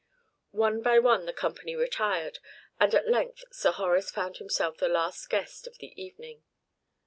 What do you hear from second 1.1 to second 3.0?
the company retired, and